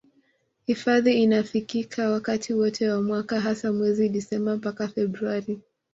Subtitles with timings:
[0.65, 5.61] Hifadhi inafikika wakati wote wa mwaka hasa mwezi Disemba mpaka Februari